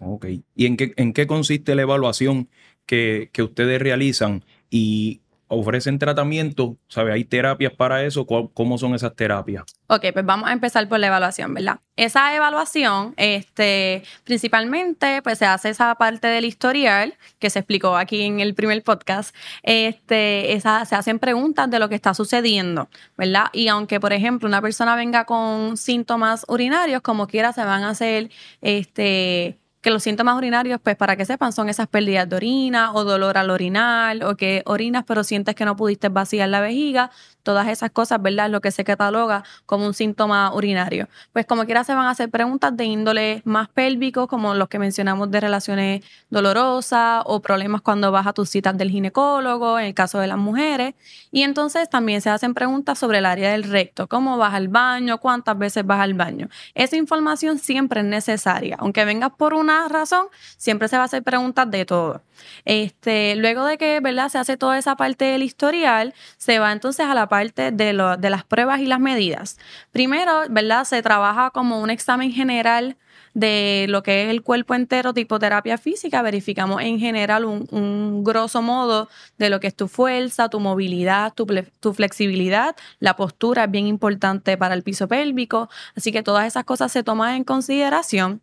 Ok. 0.00 0.26
¿Y 0.54 0.66
en 0.66 0.76
qué, 0.76 0.92
en 0.96 1.12
qué 1.12 1.26
consiste 1.26 1.74
la 1.74 1.82
evaluación 1.82 2.48
que, 2.86 3.30
ustedes 3.38 3.80
realizan? 3.80 4.44
Y 4.70 5.20
ofrecen 5.48 5.98
tratamiento, 5.98 6.76
¿sabes? 6.88 7.14
Hay 7.14 7.24
terapias 7.24 7.72
para 7.72 8.04
eso. 8.04 8.26
¿Cómo 8.26 8.78
son 8.78 8.94
esas 8.94 9.14
terapias? 9.16 9.64
Ok, 9.88 10.06
pues 10.12 10.24
vamos 10.24 10.48
a 10.48 10.52
empezar 10.52 10.86
por 10.88 11.00
la 11.00 11.08
evaluación, 11.08 11.54
¿verdad? 11.54 11.80
Esa 11.96 12.34
evaluación, 12.36 13.14
este, 13.16 14.02
principalmente, 14.24 15.22
pues 15.22 15.38
se 15.38 15.46
hace 15.46 15.70
esa 15.70 15.94
parte 15.94 16.26
del 16.28 16.44
historial 16.44 17.14
que 17.38 17.50
se 17.50 17.60
explicó 17.60 17.96
aquí 17.96 18.22
en 18.22 18.40
el 18.40 18.54
primer 18.54 18.82
podcast. 18.82 19.34
Este, 19.62 20.58
se 20.60 20.94
hacen 20.94 21.18
preguntas 21.18 21.70
de 21.70 21.78
lo 21.78 21.88
que 21.88 21.94
está 21.94 22.12
sucediendo, 22.12 22.88
¿verdad? 23.16 23.46
Y 23.52 23.68
aunque, 23.68 23.98
por 23.98 24.12
ejemplo, 24.12 24.46
una 24.46 24.60
persona 24.60 24.94
venga 24.94 25.24
con 25.24 25.76
síntomas 25.76 26.44
urinarios, 26.48 27.00
como 27.00 27.26
quiera, 27.26 27.52
se 27.52 27.64
van 27.64 27.82
a 27.82 27.90
hacer, 27.90 28.30
este, 28.60 29.58
que 29.80 29.90
los 29.90 30.02
síntomas 30.02 30.36
urinarios, 30.36 30.80
pues 30.82 30.96
para 30.96 31.16
que 31.16 31.24
sepan, 31.24 31.52
son 31.52 31.68
esas 31.68 31.86
pérdidas 31.86 32.28
de 32.28 32.36
orina 32.36 32.92
o 32.92 33.04
dolor 33.04 33.38
al 33.38 33.50
orinar 33.50 34.24
o 34.24 34.36
que 34.36 34.62
orinas 34.66 35.04
pero 35.06 35.22
sientes 35.24 35.54
que 35.54 35.64
no 35.64 35.76
pudiste 35.76 36.08
vaciar 36.08 36.48
la 36.48 36.60
vejiga, 36.60 37.10
todas 37.48 37.68
esas 37.68 37.90
cosas, 37.90 38.20
¿verdad? 38.20 38.50
Lo 38.50 38.60
que 38.60 38.70
se 38.70 38.84
cataloga 38.84 39.42
como 39.64 39.86
un 39.86 39.94
síntoma 39.94 40.52
urinario. 40.52 41.08
Pues 41.32 41.46
como 41.46 41.64
quiera 41.64 41.82
se 41.82 41.94
van 41.94 42.04
a 42.04 42.10
hacer 42.10 42.28
preguntas 42.28 42.76
de 42.76 42.84
índole 42.84 43.40
más 43.46 43.70
pélvico, 43.70 44.28
como 44.28 44.52
los 44.52 44.68
que 44.68 44.78
mencionamos 44.78 45.30
de 45.30 45.40
relaciones 45.40 46.04
dolorosas 46.28 47.22
o 47.24 47.40
problemas 47.40 47.80
cuando 47.80 48.12
vas 48.12 48.26
a 48.26 48.34
tus 48.34 48.50
citas 48.50 48.76
del 48.76 48.90
ginecólogo, 48.90 49.78
en 49.78 49.86
el 49.86 49.94
caso 49.94 50.18
de 50.18 50.26
las 50.26 50.36
mujeres. 50.36 50.94
Y 51.30 51.42
entonces 51.42 51.88
también 51.88 52.20
se 52.20 52.28
hacen 52.28 52.52
preguntas 52.52 52.98
sobre 52.98 53.16
el 53.16 53.24
área 53.24 53.50
del 53.52 53.62
recto, 53.62 54.08
cómo 54.08 54.36
vas 54.36 54.52
al 54.52 54.68
baño, 54.68 55.16
cuántas 55.16 55.56
veces 55.56 55.86
vas 55.86 56.00
al 56.00 56.12
baño. 56.12 56.50
Esa 56.74 56.96
información 56.96 57.58
siempre 57.58 58.00
es 58.00 58.06
necesaria, 58.06 58.76
aunque 58.78 59.06
vengas 59.06 59.30
por 59.38 59.54
una 59.54 59.88
razón, 59.88 60.26
siempre 60.58 60.88
se 60.88 60.98
va 60.98 61.04
a 61.04 61.06
hacer 61.06 61.22
preguntas 61.22 61.70
de 61.70 61.86
todo. 61.86 62.20
Este, 62.66 63.36
luego 63.36 63.64
de 63.64 63.78
que, 63.78 64.00
¿verdad? 64.00 64.28
Se 64.28 64.36
hace 64.36 64.58
toda 64.58 64.76
esa 64.76 64.96
parte 64.96 65.24
del 65.24 65.42
historial, 65.42 66.12
se 66.36 66.58
va 66.58 66.72
entonces 66.72 67.06
a 67.06 67.14
la 67.14 67.26
parte 67.26 67.37
de, 67.46 67.72
de 67.72 68.30
las 68.30 68.44
pruebas 68.44 68.80
y 68.80 68.86
las 68.86 69.00
medidas. 69.00 69.58
Primero, 69.92 70.42
¿verdad? 70.50 70.84
Se 70.84 71.02
trabaja 71.02 71.50
como 71.50 71.80
un 71.80 71.90
examen 71.90 72.32
general 72.32 72.96
de 73.34 73.86
lo 73.88 74.02
que 74.02 74.24
es 74.24 74.30
el 74.30 74.42
cuerpo 74.42 74.74
entero 74.74 75.14
tipo 75.14 75.38
terapia 75.38 75.78
física, 75.78 76.22
verificamos 76.22 76.82
en 76.82 76.98
general 76.98 77.44
un, 77.44 78.24
grosso 78.24 78.62
modo 78.62 79.08
de 79.38 79.48
lo 79.48 79.60
que 79.60 79.68
es 79.68 79.76
tu 79.76 79.88
fuerza, 79.88 80.48
tu 80.48 80.60
movilidad, 80.60 81.32
tu, 81.34 81.46
tu, 81.80 81.94
flexibilidad, 81.94 82.74
la 82.98 83.16
postura 83.16 83.64
es 83.64 83.70
bien 83.70 83.86
importante 83.86 84.56
para 84.56 84.74
el 84.74 84.82
piso 84.82 85.08
pélvico, 85.08 85.68
así 85.94 86.10
que 86.12 86.22
todas 86.22 86.46
esas 86.46 86.64
cosas 86.64 86.90
se 86.90 87.02
toman 87.02 87.36
en 87.36 87.44
consideración. 87.44 88.42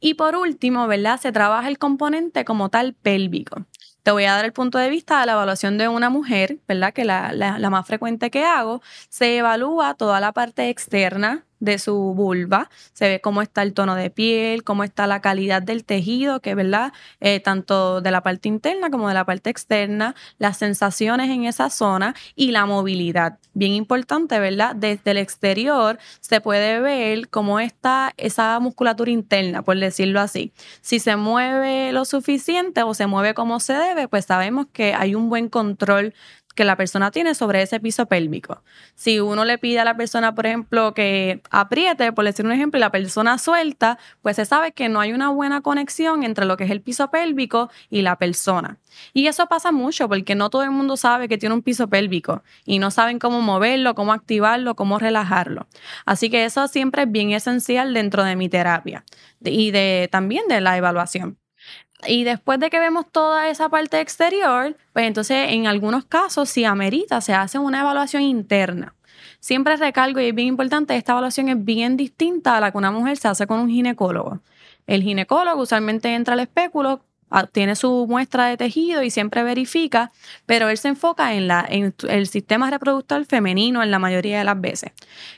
Y 0.00 0.14
por 0.14 0.34
último, 0.34 0.86
¿verdad? 0.86 1.20
Se 1.20 1.32
trabaja 1.32 1.68
el 1.68 1.78
componente 1.78 2.44
como 2.44 2.70
tal 2.70 2.94
pélvico. 2.94 3.66
Te 4.08 4.12
voy 4.12 4.24
a 4.24 4.32
dar 4.32 4.46
el 4.46 4.54
punto 4.54 4.78
de 4.78 4.88
vista 4.88 5.20
de 5.20 5.26
la 5.26 5.32
evaluación 5.32 5.76
de 5.76 5.86
una 5.86 6.08
mujer, 6.08 6.60
¿verdad? 6.66 6.94
Que 6.94 7.04
la, 7.04 7.30
la 7.34 7.68
más 7.68 7.86
frecuente 7.86 8.30
que 8.30 8.42
hago, 8.42 8.80
se 9.10 9.36
evalúa 9.36 9.92
toda 9.96 10.18
la 10.18 10.32
parte 10.32 10.70
externa 10.70 11.44
de 11.60 11.78
su 11.78 12.14
vulva, 12.14 12.70
se 12.92 13.08
ve 13.08 13.20
cómo 13.20 13.42
está 13.42 13.62
el 13.62 13.74
tono 13.74 13.94
de 13.94 14.10
piel, 14.10 14.64
cómo 14.64 14.84
está 14.84 15.06
la 15.06 15.20
calidad 15.20 15.62
del 15.62 15.84
tejido, 15.84 16.40
que 16.40 16.54
verdad, 16.54 16.92
eh, 17.20 17.40
tanto 17.40 18.00
de 18.00 18.10
la 18.10 18.22
parte 18.22 18.48
interna 18.48 18.90
como 18.90 19.08
de 19.08 19.14
la 19.14 19.24
parte 19.24 19.50
externa, 19.50 20.14
las 20.38 20.58
sensaciones 20.58 21.30
en 21.30 21.44
esa 21.44 21.70
zona 21.70 22.14
y 22.34 22.52
la 22.52 22.66
movilidad. 22.66 23.38
Bien 23.54 23.72
importante, 23.72 24.38
¿verdad? 24.38 24.76
Desde 24.76 25.10
el 25.10 25.18
exterior 25.18 25.98
se 26.20 26.40
puede 26.40 26.80
ver 26.80 27.28
cómo 27.28 27.60
está 27.60 28.12
esa 28.16 28.58
musculatura 28.60 29.10
interna, 29.10 29.62
por 29.62 29.78
decirlo 29.78 30.20
así. 30.20 30.52
Si 30.80 31.00
se 31.00 31.16
mueve 31.16 31.92
lo 31.92 32.04
suficiente 32.04 32.82
o 32.82 32.94
se 32.94 33.06
mueve 33.06 33.34
como 33.34 33.60
se 33.60 33.72
debe, 33.74 34.08
pues 34.08 34.26
sabemos 34.26 34.66
que 34.72 34.94
hay 34.94 35.14
un 35.14 35.28
buen 35.28 35.48
control 35.48 36.14
que 36.58 36.64
la 36.64 36.74
persona 36.74 37.12
tiene 37.12 37.36
sobre 37.36 37.62
ese 37.62 37.78
piso 37.78 38.06
pélvico. 38.06 38.64
Si 38.96 39.20
uno 39.20 39.44
le 39.44 39.58
pide 39.58 39.78
a 39.78 39.84
la 39.84 39.96
persona, 39.96 40.34
por 40.34 40.44
ejemplo, 40.44 40.92
que 40.92 41.40
apriete, 41.52 42.12
por 42.12 42.24
decir 42.24 42.44
un 42.44 42.50
ejemplo, 42.50 42.80
la 42.80 42.90
persona 42.90 43.38
suelta, 43.38 43.96
pues 44.22 44.34
se 44.34 44.44
sabe 44.44 44.72
que 44.72 44.88
no 44.88 44.98
hay 44.98 45.12
una 45.12 45.28
buena 45.28 45.60
conexión 45.60 46.24
entre 46.24 46.46
lo 46.46 46.56
que 46.56 46.64
es 46.64 46.72
el 46.72 46.80
piso 46.80 47.12
pélvico 47.12 47.70
y 47.90 48.02
la 48.02 48.16
persona. 48.16 48.78
Y 49.12 49.28
eso 49.28 49.46
pasa 49.46 49.70
mucho 49.70 50.08
porque 50.08 50.34
no 50.34 50.50
todo 50.50 50.64
el 50.64 50.72
mundo 50.72 50.96
sabe 50.96 51.28
que 51.28 51.38
tiene 51.38 51.54
un 51.54 51.62
piso 51.62 51.86
pélvico 51.86 52.42
y 52.64 52.80
no 52.80 52.90
saben 52.90 53.20
cómo 53.20 53.40
moverlo, 53.40 53.94
cómo 53.94 54.12
activarlo, 54.12 54.74
cómo 54.74 54.98
relajarlo. 54.98 55.68
Así 56.06 56.28
que 56.28 56.44
eso 56.44 56.66
siempre 56.66 57.04
es 57.04 57.12
bien 57.12 57.30
esencial 57.30 57.94
dentro 57.94 58.24
de 58.24 58.34
mi 58.34 58.48
terapia 58.48 59.04
y 59.44 59.70
de 59.70 60.08
también 60.10 60.48
de 60.48 60.60
la 60.60 60.76
evaluación. 60.76 61.38
Y 62.06 62.24
después 62.24 62.60
de 62.60 62.70
que 62.70 62.78
vemos 62.78 63.06
toda 63.10 63.48
esa 63.48 63.68
parte 63.68 64.00
exterior, 64.00 64.76
pues 64.92 65.06
entonces 65.06 65.48
en 65.50 65.66
algunos 65.66 66.04
casos, 66.04 66.48
si 66.48 66.64
amerita, 66.64 67.20
se 67.20 67.34
hace 67.34 67.58
una 67.58 67.80
evaluación 67.80 68.22
interna. 68.22 68.94
Siempre 69.40 69.76
recalco, 69.76 70.20
y 70.20 70.26
es 70.26 70.34
bien 70.34 70.48
importante, 70.48 70.96
esta 70.96 71.12
evaluación 71.12 71.48
es 71.48 71.64
bien 71.64 71.96
distinta 71.96 72.56
a 72.56 72.60
la 72.60 72.70
que 72.70 72.78
una 72.78 72.90
mujer 72.90 73.16
se 73.16 73.28
hace 73.28 73.46
con 73.46 73.60
un 73.60 73.68
ginecólogo. 73.68 74.40
El 74.86 75.02
ginecólogo 75.02 75.62
usualmente 75.62 76.14
entra 76.14 76.34
al 76.34 76.40
espéculo, 76.40 77.00
ah, 77.30 77.46
tiene 77.46 77.76
su 77.76 78.06
muestra 78.08 78.46
de 78.46 78.56
tejido 78.56 79.02
y 79.02 79.10
siempre 79.10 79.42
verifica, 79.42 80.10
pero 80.46 80.68
él 80.68 80.78
se 80.78 80.88
enfoca 80.88 81.34
en, 81.34 81.46
la, 81.46 81.64
en 81.68 81.94
el 82.08 82.26
sistema 82.26 82.70
reproductor 82.70 83.24
femenino 83.26 83.82
en 83.82 83.90
la 83.90 83.98
mayoría 83.98 84.38
de 84.38 84.44
las 84.44 84.60
veces. 84.60 84.92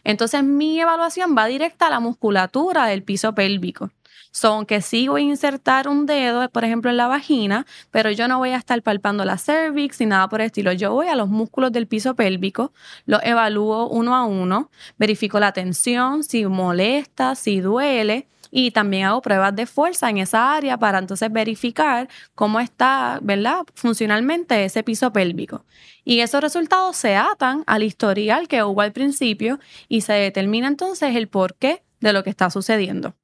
Entonces 0.05 0.43
mi 0.45 0.81
evaluación 0.81 1.37
va 1.37 1.47
directa 1.47 1.89
a 1.89 1.91
la 1.91 2.01
musculatura 2.01 2.87
del 2.87 3.03
piso 3.03 3.35
pélvico. 3.35 3.91
Son 4.33 4.65
que 4.65 4.81
sí 4.81 5.09
voy 5.09 5.23
a 5.23 5.25
insertar 5.31 5.89
un 5.89 6.07
dedo, 6.07 6.49
por 6.51 6.65
ejemplo, 6.65 6.91
en 6.91 6.97
la 6.97 7.09
vagina, 7.09 7.67
pero 7.91 8.11
yo 8.11 8.29
no 8.29 8.39
voy 8.39 8.51
a 8.51 8.57
estar 8.57 8.81
palpando 8.83 9.25
la 9.25 9.39
cervix 9.39 9.99
ni 10.01 10.07
nada 10.07 10.29
por 10.29 10.41
el 10.41 10.47
estilo. 10.47 10.73
Yo 10.73 10.93
voy 10.93 11.09
a 11.09 11.17
los 11.17 11.29
músculos 11.29 11.73
del 11.73 11.87
piso 11.89 12.15
pélvico, 12.15 12.73
los 13.07 13.21
evalúo 13.25 13.89
uno 13.89 14.15
a 14.15 14.25
uno, 14.25 14.71
verifico 14.99 15.41
la 15.41 15.53
tensión, 15.53 16.23
si 16.23 16.47
molesta, 16.47 17.35
si 17.35 17.61
duele 17.61 18.29
y 18.51 18.71
también 18.73 19.07
hago 19.07 19.23
pruebas 19.23 19.55
de 19.55 19.67
fuerza 19.67 20.11
en 20.11 20.19
esa 20.19 20.55
área 20.55 20.77
para 20.79 20.99
entonces 20.99 21.31
verificar 21.33 22.09
cómo 22.35 22.61
está, 22.61 23.19
¿verdad? 23.23 23.63
Funcionalmente 23.75 24.65
ese 24.65 24.83
piso 24.83 25.13
pélvico. 25.13 25.65
Y 26.05 26.21
esos 26.21 26.41
resultados 26.41 26.97
se 26.97 27.17
atan 27.17 27.65
al 27.67 27.83
historial 27.83 28.49
que 28.49 28.63
hubo 28.63 28.81
al 28.81 28.93
principio 28.93 29.61
y 29.89 30.03
se 30.03 30.15
determina 30.15 30.69
entonces 30.69 31.17
el 31.17 31.29
porqué 31.29 31.83
de 32.01 32.13
lo 32.13 32.25
que 32.25 32.31
está 32.31 32.51
sucediendo 32.51 33.15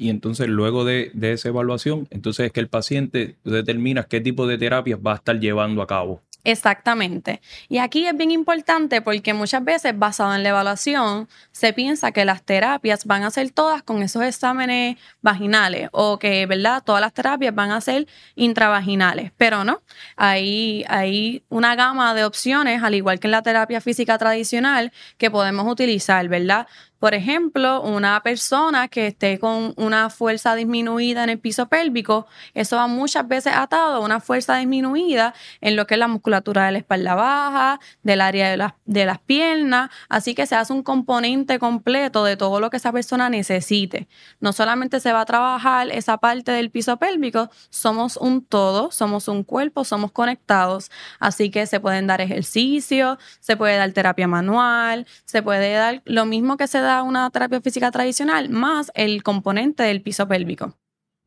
y 0.00 0.08
entonces 0.08 0.48
luego 0.48 0.86
de, 0.86 1.12
esa 1.20 1.50
evaluación, 1.50 2.08
entonces 2.10 2.46
es 2.46 2.52
que 2.52 2.60
el 2.60 2.68
paciente 2.68 3.36
determina 3.44 4.04
qué 4.04 4.22
tipo 4.22 4.46
de 4.46 4.56
terapias 4.56 4.98
va 4.98 5.12
a 5.12 5.16
estar 5.16 5.38
llevando 5.38 5.82
a 5.82 5.86
cabo. 5.86 6.22
Exactamente. 6.42 7.42
Y 7.68 7.76
aquí 7.78 8.06
es 8.06 8.16
bien 8.16 8.30
importante 8.30 9.02
porque 9.02 9.34
muchas 9.34 9.62
veces 9.62 9.98
basado 9.98 10.34
en 10.34 10.42
la 10.42 10.48
evaluación 10.48 11.28
se 11.52 11.74
piensa 11.74 12.12
que 12.12 12.24
las 12.24 12.42
terapias 12.42 13.04
van 13.04 13.24
a 13.24 13.30
ser 13.30 13.50
todas 13.50 13.82
con 13.82 14.02
esos 14.02 14.22
exámenes 14.22 14.96
vaginales 15.20 15.90
o 15.92 16.18
que, 16.18 16.46
¿verdad? 16.46 16.82
Todas 16.82 17.02
las 17.02 17.12
terapias 17.12 17.54
van 17.54 17.72
a 17.72 17.82
ser 17.82 18.06
intravaginales, 18.36 19.32
pero 19.36 19.64
no. 19.64 19.82
Hay, 20.16 20.82
hay 20.88 21.42
una 21.50 21.74
gama 21.74 22.14
de 22.14 22.24
opciones, 22.24 22.82
al 22.82 22.94
igual 22.94 23.20
que 23.20 23.26
en 23.26 23.32
la 23.32 23.42
terapia 23.42 23.82
física 23.82 24.16
tradicional, 24.16 24.92
que 25.18 25.30
podemos 25.30 25.70
utilizar, 25.70 26.26
¿verdad? 26.28 26.66
Por 27.00 27.14
ejemplo, 27.14 27.80
una 27.80 28.22
persona 28.22 28.88
que 28.88 29.06
esté 29.06 29.38
con 29.38 29.72
una 29.78 30.10
fuerza 30.10 30.54
disminuida 30.54 31.24
en 31.24 31.30
el 31.30 31.38
piso 31.38 31.66
pélvico, 31.66 32.26
eso 32.52 32.76
va 32.76 32.88
muchas 32.88 33.26
veces 33.26 33.54
atado 33.56 33.94
a 33.94 34.00
una 34.00 34.20
fuerza 34.20 34.56
disminuida 34.56 35.32
en 35.62 35.76
lo 35.76 35.86
que 35.86 35.94
es 35.94 35.98
la 35.98 36.08
musculatura 36.08 36.66
de 36.66 36.72
la 36.72 36.78
espalda 36.78 37.14
baja, 37.14 37.80
del 38.02 38.20
área 38.20 38.50
de 38.50 39.06
las, 39.06 39.18
piernas, 39.20 39.90
así 40.10 40.34
que 40.34 40.46
se 40.46 40.56
hace 40.56 40.74
un 40.74 40.82
componente 40.82 41.58
completo 41.58 42.22
de 42.22 42.36
todo 42.36 42.60
lo 42.60 42.68
que 42.68 42.76
esa 42.76 42.92
persona 42.92 43.30
necesite. 43.30 44.06
No 44.40 44.52
solamente 44.52 45.00
se 45.00 45.12
va 45.12 45.22
a 45.22 45.24
trabajar 45.24 45.90
esa 45.90 46.18
parte 46.18 46.52
del 46.52 46.70
piso 46.70 46.98
pélvico, 46.98 47.48
somos 47.70 48.18
un 48.18 48.44
todo, 48.44 48.90
somos 48.90 49.26
un 49.26 49.42
cuerpo, 49.42 49.84
somos 49.84 50.12
conectados, 50.12 50.90
así 51.18 51.50
que 51.50 51.66
se 51.66 51.80
pueden 51.80 52.06
dar 52.06 52.20
ejercicios, 52.20 53.16
se 53.40 53.56
puede 53.56 53.78
dar 53.78 53.90
terapia 53.92 54.28
manual, 54.28 55.06
se 55.24 55.42
puede 55.42 55.72
dar 55.72 56.02
lo 56.04 56.26
mismo 56.26 56.58
que 56.58 56.66
se 56.66 56.80
da 56.80 56.89
una 57.02 57.30
terapia 57.30 57.60
física 57.60 57.90
tradicional 57.90 58.48
más 58.50 58.90
el 58.94 59.22
componente 59.22 59.82
del 59.82 60.02
piso 60.02 60.26
pélvico. 60.26 60.76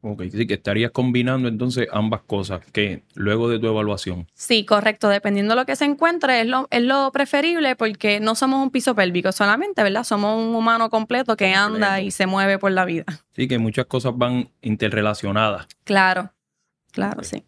Ok, 0.06 0.24
sí, 0.30 0.46
que 0.46 0.56
estarías 0.56 0.92
combinando 0.92 1.48
entonces 1.48 1.88
ambas 1.94 2.24
cosas, 2.24 2.60
que 2.74 3.04
luego 3.16 3.48
de 3.48 3.58
tu 3.58 3.68
evaluación. 3.68 4.28
Sí, 4.34 4.66
correcto, 4.66 5.08
dependiendo 5.08 5.54
de 5.54 5.62
lo 5.62 5.66
que 5.66 5.78
se 5.78 5.86
encuentre, 5.86 6.42
es 6.42 6.48
lo, 6.48 6.68
es 6.72 6.84
lo 6.84 7.10
preferible 7.14 7.78
porque 7.78 8.20
no 8.20 8.36
somos 8.36 8.62
un 8.62 8.70
piso 8.70 8.96
pélvico 8.96 9.32
solamente, 9.32 9.82
¿verdad? 9.82 10.04
Somos 10.04 10.46
un 10.46 10.54
humano 10.56 10.90
completo 10.90 11.38
que 11.38 11.54
anda 11.54 12.02
y 12.02 12.12
se 12.12 12.28
mueve 12.28 12.60
por 12.60 12.74
la 12.74 12.84
vida. 12.84 13.06
Sí, 13.32 13.48
que 13.48 13.58
muchas 13.60 13.86
cosas 13.86 14.12
van 14.14 14.50
interrelacionadas. 14.62 15.68
Claro, 15.86 16.34
claro, 16.92 17.24
sí. 17.24 17.46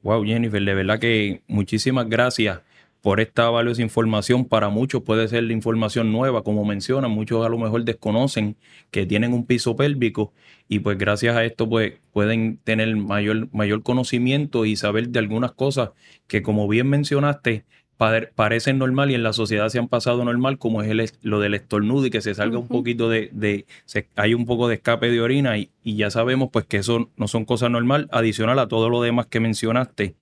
Wow, 0.00 0.24
Jennifer, 0.24 0.62
de 0.62 0.74
verdad 0.74 0.98
que 0.98 1.42
muchísimas 1.46 2.08
gracias 2.08 2.60
por 3.02 3.20
esta 3.20 3.48
valiosa 3.50 3.82
información. 3.82 4.44
Para 4.44 4.68
muchos 4.68 5.02
puede 5.02 5.28
ser 5.28 5.44
la 5.44 5.52
información 5.52 6.12
nueva, 6.12 6.42
como 6.42 6.64
mencionan, 6.64 7.10
muchos 7.10 7.44
a 7.44 7.48
lo 7.48 7.58
mejor 7.58 7.84
desconocen 7.84 8.56
que 8.90 9.06
tienen 9.06 9.32
un 9.32 9.46
piso 9.46 9.76
pélvico 9.76 10.32
y 10.68 10.80
pues 10.80 10.98
gracias 10.98 11.36
a 11.36 11.44
esto 11.44 11.68
pues 11.68 11.94
pueden 12.12 12.58
tener 12.58 12.94
mayor, 12.96 13.48
mayor 13.52 13.82
conocimiento 13.82 14.64
y 14.64 14.76
saber 14.76 15.08
de 15.10 15.18
algunas 15.18 15.52
cosas 15.52 15.90
que 16.26 16.42
como 16.42 16.68
bien 16.68 16.88
mencionaste, 16.88 17.64
parecen 18.34 18.78
normal 18.78 19.10
y 19.10 19.14
en 19.14 19.24
la 19.24 19.32
sociedad 19.32 19.68
se 19.68 19.78
han 19.78 19.88
pasado 19.88 20.24
normal, 20.24 20.58
como 20.58 20.82
es 20.82 20.90
el, 20.90 21.10
lo 21.22 21.40
del 21.40 21.54
estornudo 21.54 22.06
y 22.06 22.10
que 22.10 22.20
se 22.20 22.34
salga 22.34 22.58
un 22.58 22.68
poquito 22.68 23.08
de, 23.08 23.66
hay 24.14 24.34
un 24.34 24.46
poco 24.46 24.68
de 24.68 24.76
escape 24.76 25.10
de 25.10 25.20
orina 25.20 25.58
y, 25.58 25.70
ya 25.84 26.10
sabemos 26.10 26.50
pues 26.52 26.66
que 26.66 26.76
eso 26.76 27.10
no 27.16 27.28
son 27.28 27.44
cosas 27.44 27.70
normal, 27.70 28.08
adicional 28.12 28.58
a 28.58 28.68
todo 28.68 28.88
lo 28.88 29.02
demás 29.02 29.26
que 29.26 29.40
mencionaste. 29.40 30.14